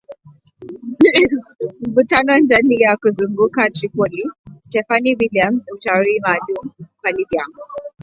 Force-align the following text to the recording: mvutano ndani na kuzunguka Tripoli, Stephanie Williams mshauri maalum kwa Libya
mvutano 1.87 2.31
ndani 2.45 2.73
na 2.83 2.93
kuzunguka 3.01 3.61
Tripoli, 3.75 4.21
Stephanie 4.65 5.15
Williams 5.19 5.63
mshauri 5.75 6.19
maalum 6.25 6.65
kwa 6.99 7.09
Libya 7.11 7.43